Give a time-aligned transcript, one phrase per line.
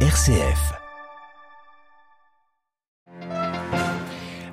[0.00, 0.85] RCF.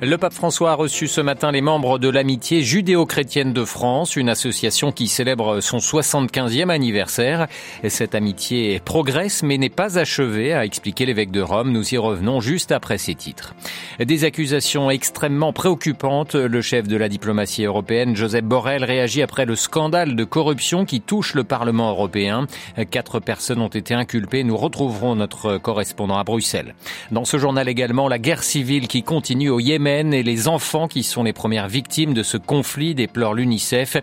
[0.06, 4.28] Le pape François a reçu ce matin les membres de l'amitié judéo-chrétienne de France, une
[4.28, 7.48] association qui célèbre son 75e anniversaire.
[7.84, 11.72] Et cette amitié progresse mais n'est pas achevée, a expliqué l'évêque de Rome.
[11.72, 13.56] Nous y revenons juste après ces titres.
[13.98, 16.36] Des accusations extrêmement préoccupantes.
[16.36, 21.00] Le chef de la diplomatie européenne, Joseph Borrell, réagit après le scandale de corruption qui
[21.00, 22.48] touche le Parlement européen.
[22.92, 24.44] Quatre personnes ont été inculpées.
[24.44, 26.76] Nous retrouverons notre correspondant à Bruxelles.
[27.12, 31.04] Dans ce journal également, la guerre civile qui continue au Yémen et les enfants qui
[31.04, 33.98] sont les premières victimes de ce conflit, déplore l'UNICEF.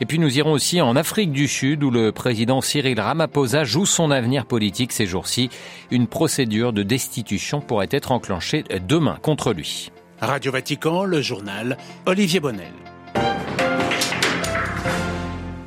[0.00, 3.86] Et puis nous irons aussi en Afrique du Sud où le président Cyril Ramaphosa joue
[3.86, 5.48] son avenir politique ces jours-ci.
[5.90, 9.90] Une procédure de destitution pourrait être enclenchée demain contre lui.
[10.20, 12.85] Radio Vatican, le journal Olivier Bonnel.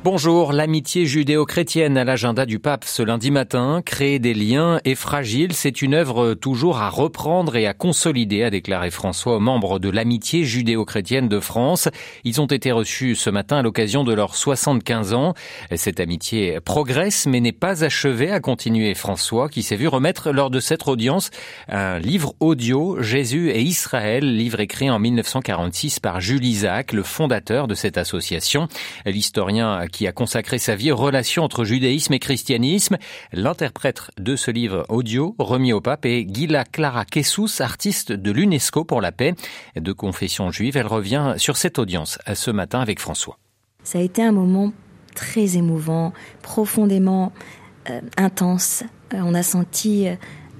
[0.02, 3.82] Bonjour, l'amitié judéo-chrétienne à l'agenda du pape ce lundi matin.
[3.84, 8.48] Créer des liens est fragile, c'est une œuvre toujours à reprendre et à consolider, a
[8.48, 11.90] déclaré François aux membres de l'amitié judéo-chrétienne de France.
[12.24, 15.34] Ils ont été reçus ce matin à l'occasion de leurs 75 ans.
[15.76, 20.48] Cette amitié progresse mais n'est pas achevée, a continué François, qui s'est vu remettre lors
[20.48, 21.28] de cette audience
[21.68, 27.68] un livre audio, Jésus et Israël, livre écrit en 1946 par Jules Isaac, le fondateur
[27.68, 28.66] de cette association.
[29.04, 32.96] L'historien qui a consacré sa vie aux relations entre judaïsme et christianisme.
[33.32, 38.84] L'interprète de ce livre audio remis au pape est Gila Clara Kessous, artiste de l'UNESCO
[38.84, 39.34] pour la paix
[39.76, 40.76] de confession juive.
[40.76, 43.38] Elle revient sur cette audience ce matin avec François.
[43.82, 44.72] Ça a été un moment
[45.14, 47.32] très émouvant, profondément
[47.88, 48.84] euh, intense.
[49.14, 50.06] Euh, on a senti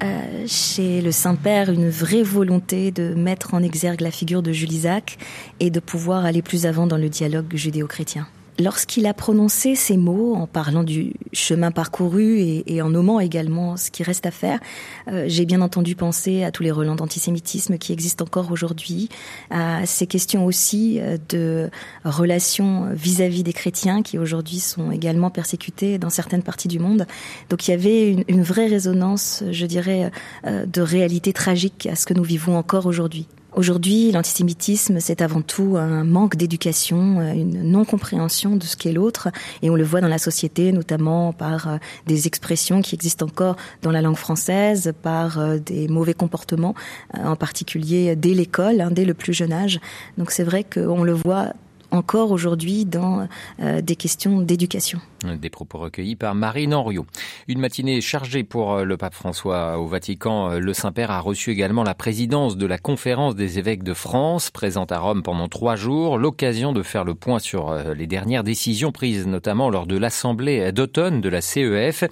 [0.03, 4.73] euh, chez le Saint-Père une vraie volonté de mettre en exergue la figure de Jules
[4.73, 5.17] Isaac
[5.59, 8.27] et de pouvoir aller plus avant dans le dialogue judéo-chrétien.
[8.61, 13.89] Lorsqu'il a prononcé ces mots en parlant du chemin parcouru et, en nommant également ce
[13.89, 14.59] qui reste à faire,
[15.07, 19.09] euh, j'ai bien entendu penser à tous les relents d'antisémitisme qui existent encore aujourd'hui,
[19.49, 21.71] à ces questions aussi euh, de
[22.05, 27.07] relations vis-à-vis des chrétiens qui aujourd'hui sont également persécutés dans certaines parties du monde.
[27.49, 30.11] Donc il y avait une, vraie résonance, je dirais,
[30.45, 33.27] euh, de réalité tragique à ce que nous vivons encore aujourd'hui.
[33.53, 39.27] Aujourd'hui, l'antisémitisme, c'est avant tout un manque d'éducation, euh, une non-compréhension de ce qu'est l'autre,
[39.61, 43.57] et on le voit dans la société, notamment par euh, des expressions qui existent encore
[43.81, 46.75] dans la langue française, par euh, des mauvais comportements,
[47.13, 49.81] en particulier dès l'école, hein, dès le plus jeune âge.
[50.17, 51.51] Donc c'est vrai qu'on le voit
[51.91, 53.27] encore aujourd'hui dans
[53.59, 54.99] des questions d'éducation.
[55.23, 57.05] Des propos recueillis par Marine Henriot.
[57.47, 60.51] Une matinée chargée pour euh, le pape François au Vatican.
[60.51, 64.49] Euh, le Saint-Père a reçu également la présidence de la conférence des évêques de France,
[64.49, 68.43] présente à Rome pendant trois jours, l'occasion de faire le point sur euh, les dernières
[68.43, 72.03] décisions prises, notamment lors de l'Assemblée d'automne de la CEF.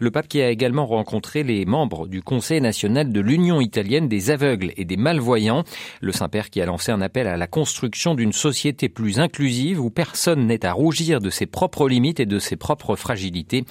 [0.00, 4.30] Le pape qui a également rencontré les membres du Conseil national de l'Union italienne des
[4.30, 5.64] aveugles et des malvoyants.
[6.00, 9.90] Le Saint-Père qui a lancé un appel à la construction d'une société plus inclusive où
[9.90, 13.64] personne n'est à rougir de ses propres limites et de ses propres fragilités.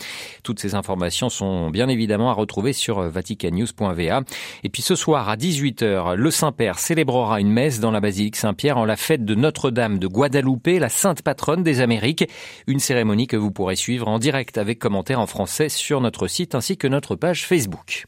[0.44, 4.22] Toutes ces informations sont bien évidemment à retrouver sur vaticannews.va.
[4.63, 8.78] Et puis ce soir à 18h, le Saint-Père célébrera une messe dans la basilique Saint-Pierre
[8.78, 12.28] en la fête de Notre-Dame de Guadeloupe, la sainte patronne des Amériques.
[12.68, 16.56] Une cérémonie que vous pourrez suivre en direct avec commentaires en français sur notre site
[16.56, 18.06] ainsi que notre page Facebook.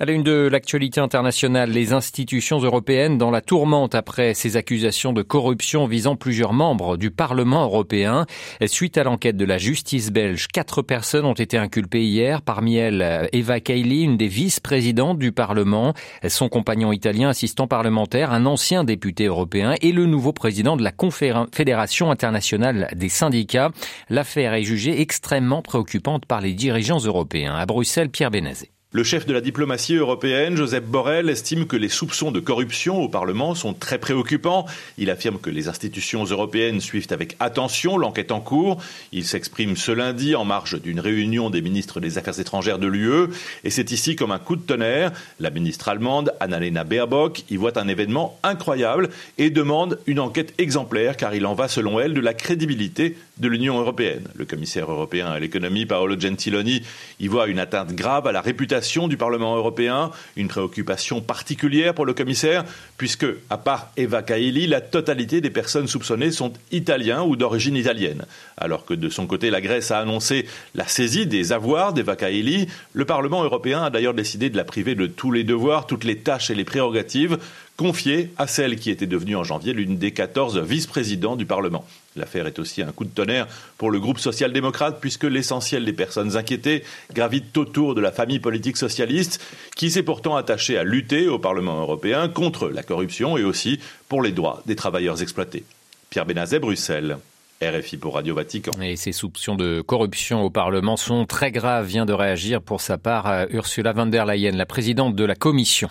[0.00, 5.12] À la une de l'actualité internationale, les institutions européennes dans la tourmente après ces accusations
[5.12, 8.24] de corruption visant plusieurs membres du Parlement européen.
[8.66, 13.28] Suite à l'enquête de la justice belge, quatre personnes ont été inculpées hier, parmi elles
[13.32, 15.94] Eva Kaili, une des vice-présidentes du Parlement,
[16.28, 20.92] son compagnon italien assistant parlementaire, un ancien député européen et le nouveau président de la
[20.92, 23.72] Confédération internationale des syndicats.
[24.10, 27.56] L'affaire est jugée extrêmement préoccupante par les dirigeants européens.
[27.56, 28.70] À Bruxelles, Pierre Benazé.
[28.90, 33.10] Le chef de la diplomatie européenne, Joseph Borrell, estime que les soupçons de corruption au
[33.10, 34.64] Parlement sont très préoccupants.
[34.96, 38.82] Il affirme que les institutions européennes suivent avec attention l'enquête en cours.
[39.12, 43.28] Il s'exprime ce lundi en marge d'une réunion des ministres des Affaires étrangères de l'UE.
[43.62, 45.12] Et c'est ici comme un coup de tonnerre.
[45.38, 51.18] La ministre allemande, Annalena Baerbock, y voit un événement incroyable et demande une enquête exemplaire
[51.18, 54.28] car il en va, selon elle, de la crédibilité de l'Union européenne.
[54.34, 56.80] Le commissaire européen à l'économie, Paolo Gentiloni,
[57.20, 58.77] y voit une atteinte grave à la réputation
[59.08, 62.64] du Parlement européen, une préoccupation particulière pour le commissaire,
[62.96, 68.24] puisque, à part Eva Kaili, la totalité des personnes soupçonnées sont italiens ou d'origine italienne.
[68.56, 72.68] Alors que de son côté, la Grèce a annoncé la saisie des avoirs d'Eva Kaili,
[72.92, 76.18] le Parlement européen a d'ailleurs décidé de la priver de tous les devoirs, toutes les
[76.18, 77.38] tâches et les prérogatives
[77.76, 81.84] confiées à celle qui était devenue en janvier l'une des 14 vice-présidents du Parlement.
[82.18, 83.46] L'affaire est aussi un coup de tonnerre
[83.78, 86.84] pour le groupe social-démocrate puisque l'essentiel des personnes inquiétées
[87.14, 89.40] gravitent autour de la famille politique socialiste
[89.76, 94.22] qui s'est pourtant attachée à lutter au Parlement européen contre la corruption et aussi pour
[94.22, 95.64] les droits des travailleurs exploités.
[96.10, 97.18] Pierre Benazet, Bruxelles.
[97.60, 98.70] RFI pour Radio Vatican.
[98.80, 102.98] Et ces soupçons de corruption au Parlement sont très graves, vient de réagir pour sa
[102.98, 105.88] part Ursula von der Leyen, la présidente de la Commission.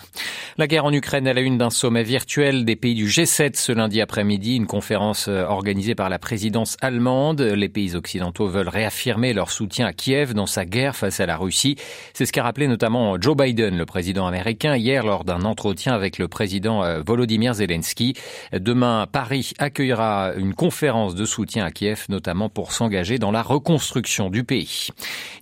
[0.56, 3.72] La guerre en Ukraine à la une d'un sommet virtuel des pays du G7 ce
[3.72, 7.42] lundi après-midi, une conférence euh, organisée par la présidence allemande.
[7.42, 11.36] Les pays occidentaux veulent réaffirmer leur soutien à Kiev dans sa guerre face à la
[11.36, 11.76] Russie.
[12.14, 16.16] C'est ce qu'a rappelé notamment Joe Biden, le président américain, hier lors d'un entretien avec
[16.16, 18.14] le président euh, Volodymyr Zelensky.
[18.52, 24.30] Demain, Paris accueillera une conférence de soutien à Kiev, notamment pour s'engager dans la reconstruction
[24.30, 24.88] du pays.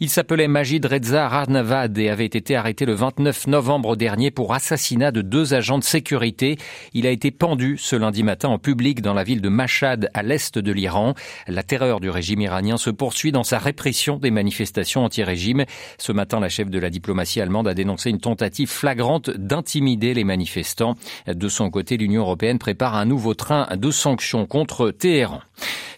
[0.01, 5.11] Il s'appelait Majid Reza Arnavad et avait été arrêté le 29 novembre dernier pour assassinat
[5.11, 6.59] de deux agents de sécurité.
[6.93, 10.23] Il a été pendu ce lundi matin en public dans la ville de Mashhad à
[10.23, 11.15] l'est de l'Iran.
[11.47, 15.65] La terreur du régime iranien se poursuit dans sa répression des manifestations anti-régime.
[15.99, 20.25] Ce matin, la chef de la diplomatie allemande a dénoncé une tentative flagrante d'intimider les
[20.25, 20.97] manifestants.
[21.27, 25.41] De son côté, l'Union européenne prépare un nouveau train de sanctions contre Téhéran.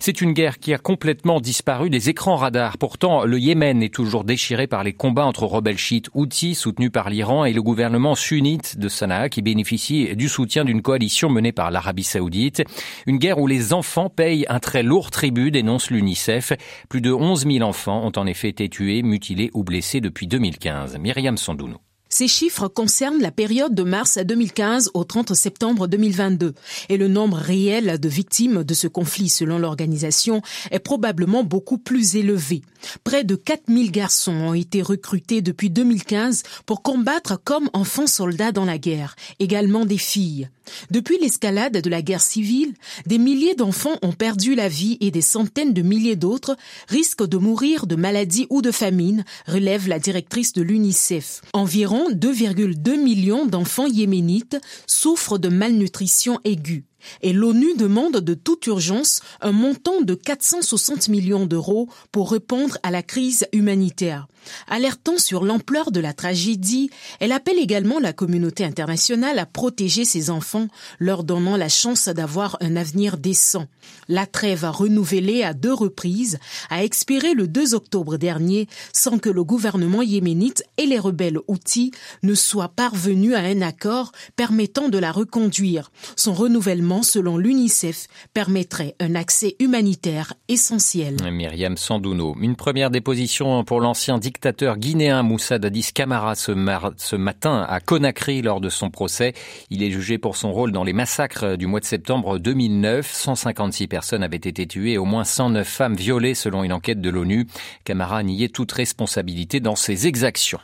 [0.01, 2.79] C'est une guerre qui a complètement disparu des écrans radars.
[2.79, 7.11] Pourtant, le Yémen est toujours déchiré par les combats entre rebelles chiites Houthis soutenus par
[7.11, 11.71] l'Iran et le gouvernement sunnite de Sanaa qui bénéficie du soutien d'une coalition menée par
[11.71, 12.63] l'Arabie saoudite.
[13.07, 16.53] Une guerre où les enfants payent un très lourd tribut, dénonce l'UNICEF.
[16.89, 20.97] Plus de 11 000 enfants ont en effet été tués, mutilés ou blessés depuis 2015.
[20.99, 21.79] Myriam Sandounou.
[22.11, 26.55] Ces chiffres concernent la période de mars 2015 au 30 septembre 2022
[26.89, 30.41] et le nombre réel de victimes de ce conflit selon l'organisation
[30.71, 32.63] est probablement beaucoup plus élevé.
[33.05, 38.65] Près de 4000 garçons ont été recrutés depuis 2015 pour combattre comme enfants soldats dans
[38.65, 40.49] la guerre, également des filles.
[40.91, 42.75] Depuis l'escalade de la guerre civile,
[43.07, 46.57] des milliers d'enfants ont perdu la vie et des centaines de milliers d'autres
[46.89, 51.43] risquent de mourir de maladies ou de famine, relève la directrice de l'UNICEF.
[51.53, 56.85] Environ 2,2 millions d'enfants yéménites souffrent de malnutrition aiguë
[57.23, 62.91] et l'ONU demande de toute urgence un montant de 460 millions d'euros pour répondre à
[62.91, 64.27] la crise humanitaire.
[64.67, 66.91] Alertant sur l'ampleur de la tragédie,
[67.21, 70.69] elle appelle également la communauté internationale à protéger ses enfants,
[70.99, 73.67] leur donnant la chance d'avoir un avenir décent.
[74.09, 76.39] La trêve renouvelée à deux reprises
[76.71, 81.93] a expiré le 2 octobre dernier sans que le gouvernement yéménite et les rebelles houthis
[82.23, 85.91] ne soient parvenus à un accord permettant de la reconduire.
[86.17, 91.17] Son renouvellement, selon l'UNICEF, permettrait un accès humanitaire essentiel.
[91.31, 92.37] Myriam Sandouno.
[92.41, 96.53] Une première déposition pour l'ancien dictateur guinéen Moussa Dadis Camara ce,
[96.97, 99.35] ce, matin à Conakry lors de son procès.
[99.71, 103.11] Il est jugé pour son rôle dans les massacres du mois de septembre 2009.
[103.13, 107.11] 156 personnes avaient été tuées et au moins 109 femmes violées selon une enquête de
[107.11, 107.47] l'ONU.
[107.85, 110.61] Camara nié toute responsabilité dans ces exactions.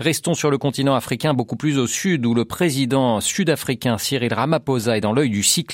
[0.00, 4.96] Restons sur le continent africain beaucoup plus au sud où le président sud-africain Cyril Ramaphosa
[4.96, 5.67] est dans l'œil du cyclone.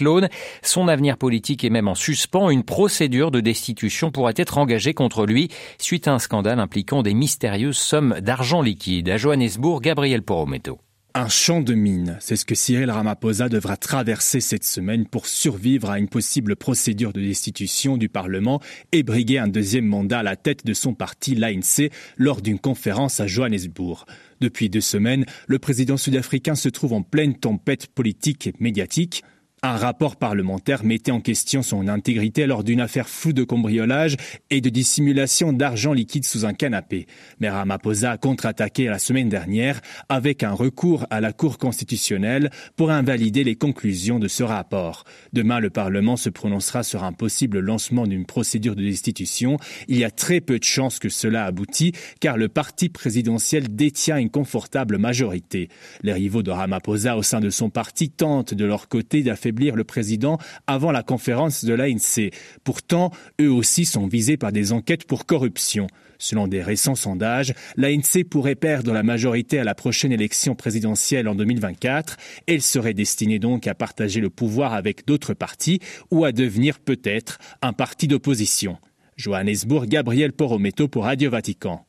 [0.62, 2.50] Son avenir politique est même en suspens.
[2.50, 5.48] Une procédure de destitution pourrait être engagée contre lui
[5.78, 9.08] suite à un scandale impliquant des mystérieuses sommes d'argent liquide.
[9.08, 10.78] À Johannesburg, Gabriel Porometo.
[11.16, 15.88] Un champ de mine, c'est ce que Cyril Ramaphosa devra traverser cette semaine pour survivre
[15.88, 20.34] à une possible procédure de destitution du Parlement et briguer un deuxième mandat à la
[20.34, 24.06] tête de son parti, l'ANC, lors d'une conférence à Johannesburg.
[24.40, 29.22] Depuis deux semaines, le président sud-africain se trouve en pleine tempête politique et médiatique.
[29.66, 34.16] Un rapport parlementaire mettait en question son intégrité lors d'une affaire floue de cambriolage
[34.50, 37.06] et de dissimulation d'argent liquide sous un canapé.
[37.40, 39.80] Mais Ramaphosa a contre-attaqué la semaine dernière
[40.10, 45.04] avec un recours à la Cour constitutionnelle pour invalider les conclusions de ce rapport.
[45.32, 49.56] Demain, le Parlement se prononcera sur un possible lancement d'une procédure de destitution.
[49.88, 54.18] Il y a très peu de chances que cela aboutisse car le parti présidentiel détient
[54.18, 55.70] une confortable majorité.
[56.02, 59.84] Les rivaux de Ramaphosa au sein de son parti tentent de leur côté d'affaiblir le
[59.84, 62.30] président avant la conférence de l'ANC.
[62.64, 65.86] Pourtant, eux aussi sont visés par des enquêtes pour corruption.
[66.18, 71.34] Selon des récents sondages, l'ANC pourrait perdre la majorité à la prochaine élection présidentielle en
[71.34, 72.16] 2024.
[72.46, 75.80] Elle serait destinée donc à partager le pouvoir avec d'autres partis
[76.10, 78.78] ou à devenir peut-être un parti d'opposition.
[79.16, 81.84] Johannesburg, Gabriel Porometo pour Radio Vatican.